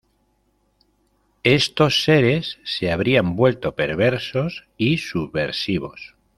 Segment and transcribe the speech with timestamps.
[1.43, 6.15] Estos seres se habrían vuelto perversos y subversivos.